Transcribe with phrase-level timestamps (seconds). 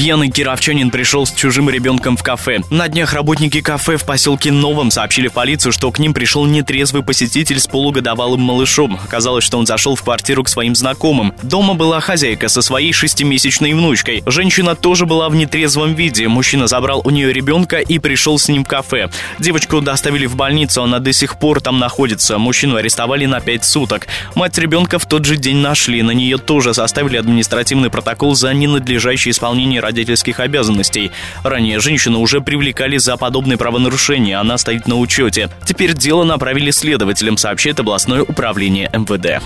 [0.00, 2.60] Пьяный кировчанин пришел с чужим ребенком в кафе.
[2.70, 7.02] На днях работники кафе в поселке Новом сообщили в полицию, что к ним пришел нетрезвый
[7.02, 8.98] посетитель с полугодовалым малышом.
[9.04, 11.34] Оказалось, что он зашел в квартиру к своим знакомым.
[11.42, 14.22] Дома была хозяйка со своей шестимесячной внучкой.
[14.24, 16.28] Женщина тоже была в нетрезвом виде.
[16.28, 19.10] Мужчина забрал у нее ребенка и пришел с ним в кафе.
[19.38, 22.38] Девочку доставили в больницу, она до сих пор там находится.
[22.38, 24.06] Мужчину арестовали на пять суток.
[24.34, 26.00] Мать ребенка в тот же день нашли.
[26.00, 31.10] На нее тоже составили административный протокол за ненадлежащее исполнение родительских обязанностей.
[31.42, 35.50] Ранее женщину уже привлекали за подобные правонарушения, она стоит на учете.
[35.66, 39.42] Теперь дело направили следователям, сообщает областное управление МВД.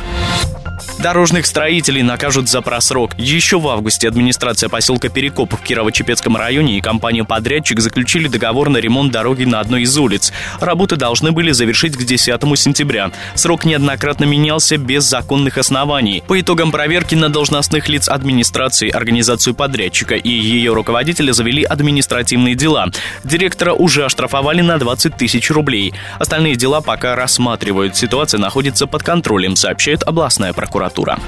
[1.04, 3.10] Дорожных строителей накажут за просрок.
[3.18, 9.12] Еще в августе администрация поселка Перекоп в Кирово-Чепецком районе и компания-подрядчик заключили договор на ремонт
[9.12, 10.32] дороги на одной из улиц.
[10.60, 13.10] Работы должны были завершить к 10 сентября.
[13.34, 16.22] Срок неоднократно менялся без законных оснований.
[16.26, 22.86] По итогам проверки на должностных лиц администрации, организацию подрядчика и ее руководителя завели административные дела.
[23.24, 25.92] Директора уже оштрафовали на 20 тысяч рублей.
[26.18, 27.94] Остальные дела пока рассматривают.
[27.94, 31.18] Ситуация находится под контролем, сообщает областная прокуратура прокуратура.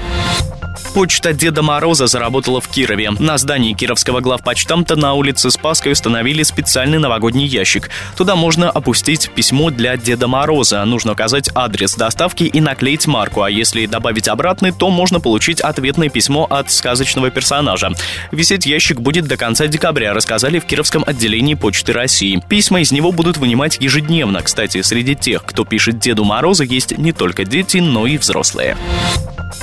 [0.93, 3.11] Почта Деда Мороза заработала в Кирове.
[3.11, 7.91] На здании Кировского главпочтамта на улице Спасской установили специальный новогодний ящик.
[8.15, 10.83] Туда можно опустить письмо для Деда Мороза.
[10.85, 16.09] Нужно указать адрес доставки и наклеить марку, а если добавить обратный, то можно получить ответное
[16.09, 17.91] письмо от сказочного персонажа.
[18.31, 22.41] Висеть ящик будет до конца декабря, рассказали в Кировском отделении Почты России.
[22.49, 24.41] Письма из него будут вынимать ежедневно.
[24.41, 28.77] Кстати, среди тех, кто пишет Деду Морозу, есть не только дети, но и взрослые.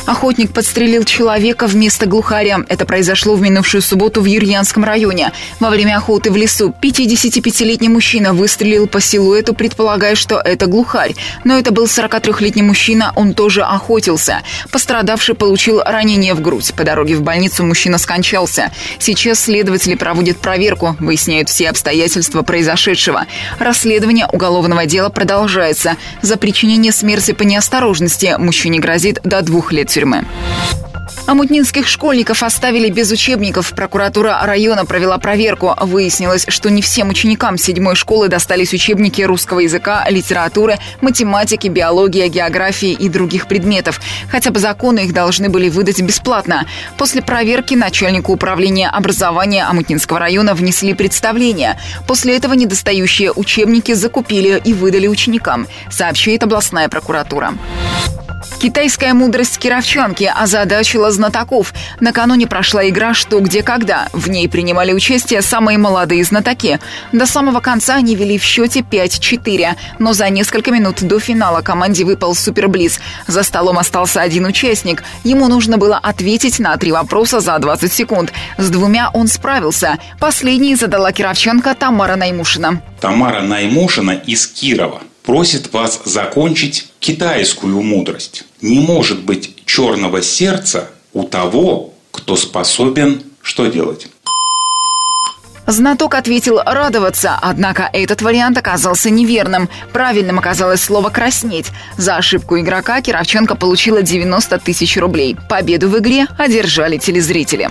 [0.07, 2.61] Охотник подстрелил человека вместо глухаря.
[2.69, 5.33] Это произошло в минувшую субботу в Юрьянском районе.
[5.61, 11.15] Во время охоты в лесу 55-летний мужчина выстрелил по силуэту, предполагая, что это глухарь.
[11.45, 14.43] Но это был 43-летний мужчина, он тоже охотился.
[14.71, 16.73] Пострадавший получил ранение в грудь.
[16.75, 18.73] По дороге в больницу мужчина скончался.
[18.99, 23.27] Сейчас следователи проводят проверку, выясняют все обстоятельства произошедшего.
[23.59, 25.97] Расследование уголовного дела продолжается.
[26.23, 30.25] За причинение смерти по неосторожности мужчине грозит до двух лет тюрьмы.
[31.27, 33.73] Амутнинских школьников оставили без учебников.
[33.75, 35.75] Прокуратура района провела проверку.
[35.81, 42.91] Выяснилось, что не всем ученикам седьмой школы достались учебники русского языка, литературы, математики, биологии, географии
[42.91, 44.03] и других предметов.
[44.31, 46.67] Хотя по закону их должны были выдать бесплатно.
[46.99, 51.79] После проверки начальнику управления образования Амутнинского района внесли представление.
[52.07, 57.55] После этого недостающие учебники закупили и выдали ученикам, сообщает областная прокуратура.
[58.65, 61.75] Китайская мудрость кировчанки озадачила знатоков.
[62.01, 64.09] Накануне прошла игра «Что, где, когда».
[64.15, 66.81] В ней принимали участие самые молодые знатоки.
[67.13, 69.75] До самого конца они вели в счете 5-4.
[69.99, 73.01] Но за несколько минут до финала команде выпал суперблиз.
[73.27, 75.05] За столом остался один участник.
[75.25, 78.33] Ему нужно было ответить на три вопроса за 20 секунд.
[78.57, 79.99] С двумя он справился.
[80.19, 82.81] Последний задала кировчанка Тамара Наймушина.
[82.99, 88.45] Тамара Наймушина из Кирова просит вас закончить китайскую мудрость.
[88.61, 94.07] Не может быть черного сердца у того, кто способен что делать?
[95.67, 99.71] Знаток ответил радоваться, однако этот вариант оказался неверным.
[99.95, 101.71] Правильным оказалось слово «краснеть».
[101.97, 105.39] За ошибку игрока Кировченко получила 90 тысяч рублей.
[105.49, 107.71] Победу в игре одержали телезрители.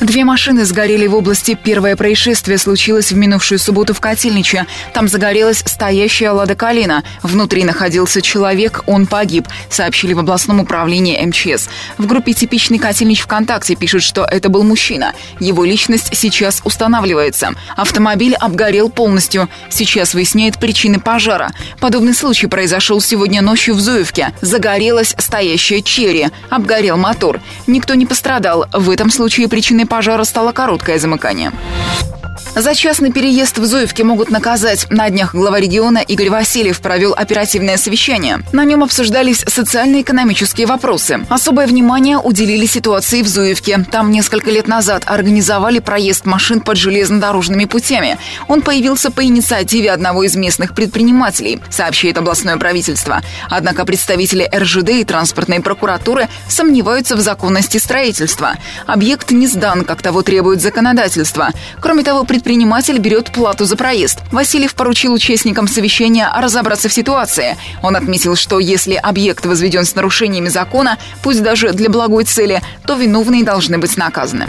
[0.00, 1.56] Две машины сгорели в области.
[1.60, 4.66] Первое происшествие случилось в минувшую субботу в Котельниче.
[4.92, 7.04] Там загорелась стоящая «Лада Калина».
[7.22, 11.68] Внутри находился человек, он погиб, сообщили в областном управлении МЧС.
[11.96, 15.14] В группе «Типичный Котельнич ВКонтакте» пишут, что это был мужчина.
[15.38, 17.52] Его личность сейчас устанавливается.
[17.76, 19.48] Автомобиль обгорел полностью.
[19.70, 21.52] Сейчас выясняет причины пожара.
[21.80, 24.32] Подобный случай произошел сегодня ночью в Зуевке.
[24.40, 26.28] Загорелась стоящая черри.
[26.50, 27.40] Обгорел мотор.
[27.66, 28.66] Никто не пострадал.
[28.72, 31.52] В этом случае причиной пожара стало короткое замыкание.
[32.56, 34.86] За частный переезд в Зуевке могут наказать.
[34.88, 38.42] На днях глава региона Игорь Васильев провел оперативное совещание.
[38.52, 41.26] На нем обсуждались социально-экономические вопросы.
[41.28, 43.84] Особое внимание уделили ситуации в Зуевке.
[43.90, 48.18] Там несколько лет назад организовали проезд машин под железнодорожными путями.
[48.46, 53.20] Он появился по инициативе одного из местных предпринимателей, сообщает областное правительство.
[53.50, 58.54] Однако представители РЖД и транспортной прокуратуры сомневаются в законности строительства.
[58.86, 61.50] Объект не сдан, как того требует законодательство.
[61.80, 64.18] Кроме того, предприниматель предприниматель берет плату за проезд.
[64.30, 67.56] Васильев поручил участникам совещания разобраться в ситуации.
[67.82, 72.96] Он отметил, что если объект возведен с нарушениями закона, пусть даже для благой цели, то
[72.96, 74.48] виновные должны быть наказаны.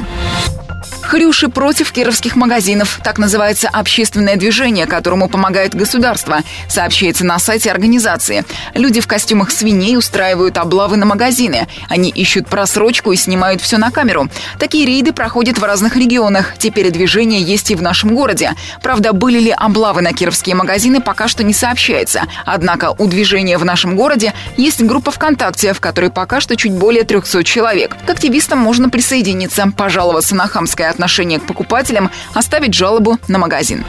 [1.07, 3.00] Хрюши против кировских магазинов.
[3.04, 8.44] Так называется общественное движение, которому помогает государство, сообщается на сайте организации.
[8.74, 11.68] Люди в костюмах свиней устраивают облавы на магазины.
[11.90, 14.30] Они ищут просрочку и снимают все на камеру.
[14.57, 16.56] Такие рейды проходят в разных регионах.
[16.57, 18.54] Теперь движение есть и в нашем городе.
[18.81, 22.24] Правда, были ли облавы на кировские магазины, пока что не сообщается.
[22.46, 27.04] Однако у движения в нашем городе есть группа ВКонтакте, в которой пока что чуть более
[27.04, 27.96] 300 человек.
[28.08, 33.86] К активистам можно присоединиться, пожаловаться на хамское отношение к покупателям, оставить жалобу на магазин.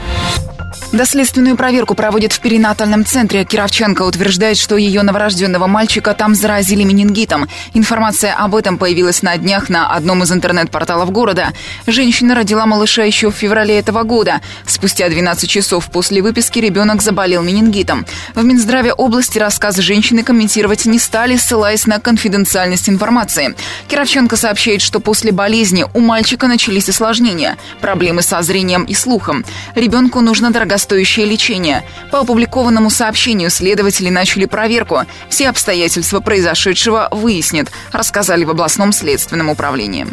[0.93, 3.43] Доследственную проверку проводят в перинатальном центре.
[3.43, 7.47] Кировченко утверждает, что ее новорожденного мальчика там заразили менингитом.
[7.73, 11.53] Информация об этом появилась на днях на одном из интернет-порталов города.
[11.85, 14.41] Женщина родила малыша еще в феврале этого года.
[14.65, 18.05] Спустя 12 часов после выписки ребенок заболел менингитом.
[18.33, 23.55] В Минздраве области рассказ женщины комментировать не стали, ссылаясь на конфиденциальность информации.
[23.87, 29.43] Кировченко сообщает, что после болезни у мальчика начались осложнения, проблемы со зрением и слухом.
[29.75, 31.83] Ребенку нужно дорогостоящее лечение.
[32.11, 35.01] По опубликованному сообщению следователи начали проверку.
[35.29, 40.07] Все обстоятельства произошедшего выяснят, рассказали в областном следственном управлении.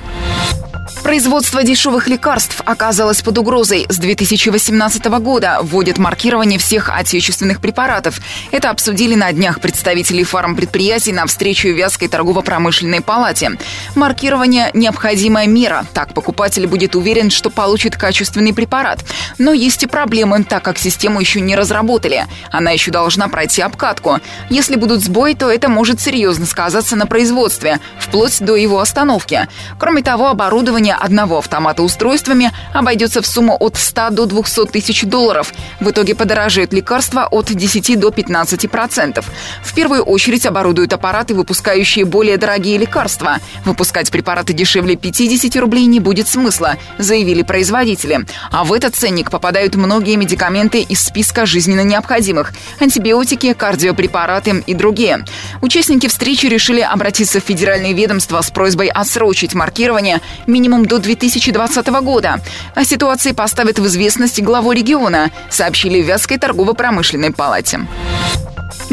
[1.02, 3.86] Производство дешевых лекарств оказалось под угрозой.
[3.88, 8.20] С 2018 года вводят маркирование всех отечественных препаратов.
[8.50, 13.52] Это обсудили на днях представители фармпредприятий на встрече Вязкой торгово-промышленной палате.
[13.94, 15.86] Маркирование– необходимая мера.
[15.94, 19.04] Так покупатель будет уверен, что получит качественный препарат.
[19.38, 22.26] Но есть и проблемы, так как систему еще не разработали.
[22.50, 24.20] Она еще должна пройти обкатку.
[24.50, 29.48] Если будут сбои, то это может серьезно сказаться на производстве, вплоть до его остановки.
[29.78, 35.52] Кроме того, оборудование одного автомата устройствами обойдется в сумму от 100 до 200 тысяч долларов.
[35.80, 39.30] В итоге подорожает лекарства от 10 до 15 процентов.
[39.62, 43.38] В первую очередь оборудуют аппараты, выпускающие более дорогие лекарства.
[43.64, 48.26] Выпускать препараты дешевле 50 рублей не будет смысла, заявили производители.
[48.50, 55.24] А в этот ценник попадают многие медикаменты из списка жизненно необходимых– антибиотики, кардиопрепараты и другие.
[55.62, 60.20] Участники встречи решили обратиться в федеральные ведомства с просьбой отсрочить маркирование
[60.64, 62.40] минимум до 2020 года.
[62.74, 67.80] О ситуации поставят в известность главу региона, сообщили в Вятской торгово-промышленной палате.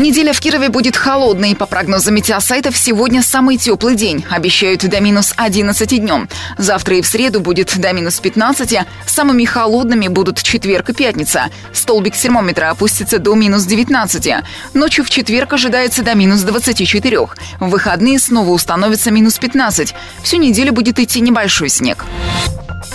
[0.01, 1.55] Неделя в Кирове будет холодной.
[1.55, 4.25] По прогнозам метеосайтов, сегодня самый теплый день.
[4.31, 6.27] Обещают до минус 11 днем.
[6.57, 8.79] Завтра и в среду будет до минус 15.
[9.05, 11.51] Самыми холодными будут четверг и пятница.
[11.71, 14.43] Столбик термометра опустится до минус 19.
[14.73, 17.19] Ночью в четверг ожидается до минус 24.
[17.59, 19.93] В выходные снова установится минус 15.
[20.23, 22.05] Всю неделю будет идти небольшой снег.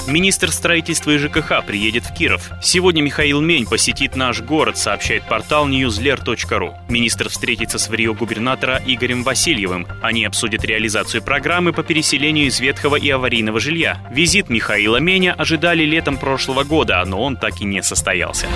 [0.06, 2.50] Министр строительства и ЖКХ приедет в Киров.
[2.62, 6.74] Сегодня Михаил Мень посетит наш город, сообщает портал newsler.ru.
[6.88, 9.86] Министр встретится с врио-губернатора Игорем Васильевым.
[10.02, 14.00] Они обсудят реализацию программы по переселению из ветхого и аварийного жилья.
[14.12, 18.46] Визит Михаила Меня ожидали летом прошлого года, но он так и не состоялся.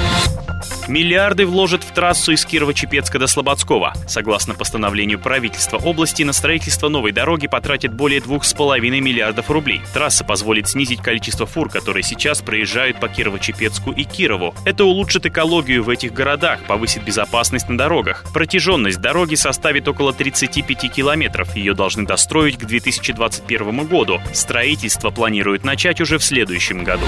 [0.90, 3.94] Миллиарды вложат в трассу из Кирова-Чепецка до Слободского.
[4.08, 9.82] Согласно постановлению правительства области, на строительство новой дороги потратят более 2,5 миллиардов рублей.
[9.94, 14.52] Трасса позволит снизить количество фур, которые сейчас проезжают по Кирово-Чепецку и Кирову.
[14.64, 18.24] Это улучшит экологию в этих городах, повысит безопасность на дорогах.
[18.34, 21.54] Протяженность дороги составит около 35 километров.
[21.54, 24.20] Ее должны достроить к 2021 году.
[24.32, 27.06] Строительство планируют начать уже в следующем году.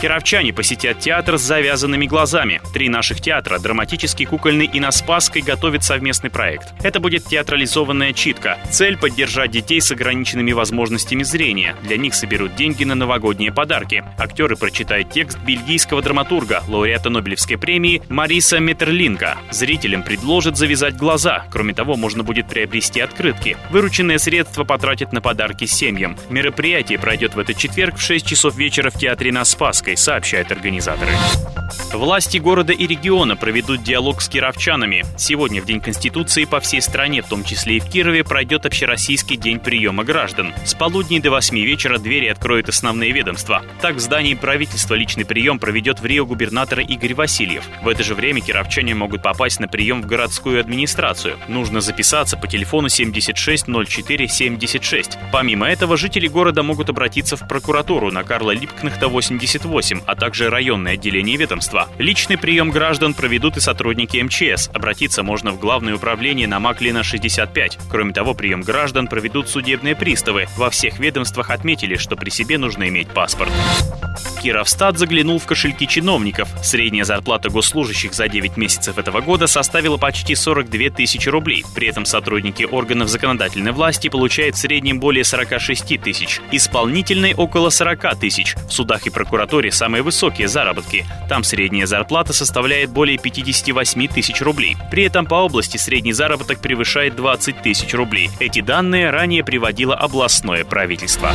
[0.00, 2.62] Кировчане посетят театр с завязанными глазами.
[2.72, 6.72] Три наших театра, драматический, кукольный и на Спасской, готовят совместный проект.
[6.82, 8.56] Это будет театрализованная читка.
[8.70, 11.76] Цель– поддержать детей с ограниченными возможностями зрения.
[11.82, 14.02] Для них соберут деньги на новогодние подарки.
[14.16, 19.36] Актеры прочитают текст бельгийского драматурга, лауреата Нобелевской премии Мариса Метерлинка.
[19.50, 21.44] Зрителям предложат завязать глаза.
[21.50, 23.58] Кроме того, можно будет приобрести открытки.
[23.68, 26.16] Вырученные средства потратят на подарки семьям.
[26.30, 31.10] Мероприятие пройдет в этот четверг в 6 часов вечера в театре на Спасской, сообщают организаторы.
[31.92, 35.04] Власти города и региона проведут диалог с кировчанами.
[35.16, 39.34] Сегодня, в День Конституции, по всей стране, в том числе и в Кирове, пройдет общероссийский
[39.36, 40.54] день приема граждан.
[40.64, 43.64] С полудня до 8 вечера двери откроют основные ведомства.
[43.80, 47.64] Так, в здании правительства личный прием проведет в Рио губернатора Игорь Васильев.
[47.82, 51.38] В это же время кировчане могут попасть на прием в городскую администрацию.
[51.48, 55.18] Нужно записаться по телефону 760476.
[55.32, 59.40] Помимо этого, жители города могут обратиться в прокуратуру на Карла Липкнехта 88
[59.80, 61.88] 98, а также районные отделения ведомства.
[61.98, 64.70] Личный прием граждан проведут и сотрудники МЧС.
[64.72, 67.78] Обратиться можно в Главное управление на Маклина 65.
[67.90, 70.46] Кроме того, прием граждан проведут судебные приставы.
[70.56, 73.52] Во всех ведомствах отметили, что при себе нужно иметь паспорт.
[74.42, 76.48] Кировстат заглянул в кошельки чиновников.
[76.62, 81.64] Средняя зарплата госслужащих за 9 месяцев этого года составила почти 42 тысячи рублей.
[81.74, 88.18] При этом сотрудники органов законодательной власти получают в среднем более 46 тысяч, исполнительной около 40
[88.18, 88.54] тысяч.
[88.66, 91.06] В судах и прокуратуре самые высокие заработки.
[91.28, 94.76] Там средняя зарплата составляет более 58 тысяч рублей.
[94.90, 98.30] При этом по области средний заработок превышает 20 тысяч рублей.
[98.38, 101.32] Эти данные ранее приводило областное правительство.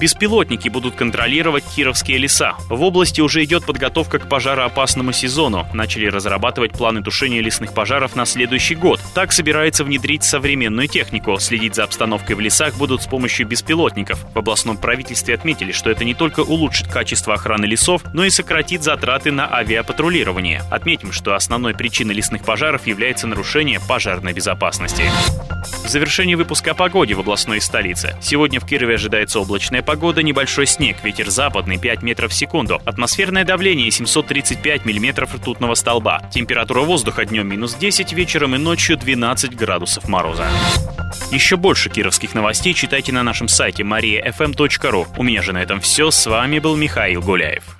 [0.00, 2.54] Беспилотники будут контролировать кировские леса.
[2.70, 5.68] В области уже идет подготовка к пожароопасному сезону.
[5.74, 8.98] Начали разрабатывать планы тушения лесных пожаров на следующий год.
[9.14, 11.38] Так собирается внедрить современную технику.
[11.38, 14.24] Следить за обстановкой в лесах будут с помощью беспилотников.
[14.34, 18.82] В областном правительстве отметили, что это не только улучшит качество охраны лесов, но и сократит
[18.82, 20.62] затраты на авиапатрулирование.
[20.70, 25.04] Отметим, что основной причиной лесных пожаров является нарушение пожарной безопасности.
[25.90, 28.16] Завершении выпуска о погоде в областной столице.
[28.20, 33.44] Сегодня в Кирове ожидается облачная погода, небольшой снег, ветер западный 5 метров в секунду, атмосферное
[33.44, 40.08] давление 735 миллиметров ртутного столба, температура воздуха днем минус 10, вечером и ночью 12 градусов
[40.08, 40.46] мороза.
[41.32, 45.08] Еще больше кировских новостей читайте на нашем сайте mariafm.ru.
[45.16, 46.12] У меня же на этом все.
[46.12, 47.79] С вами был Михаил Гуляев.